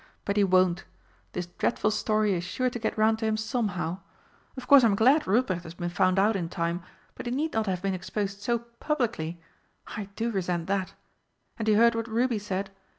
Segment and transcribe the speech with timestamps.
[0.25, 0.83] But he won't.
[1.33, 3.99] This dreadful story is sure to get round to him somehow.
[4.57, 6.81] Of course I'm glad Ruprecht has been found out in time.
[7.13, 9.39] But he need not have been exposed so publicly!
[9.85, 10.95] I do resent that.
[11.59, 12.71] And you heard what Ruby said?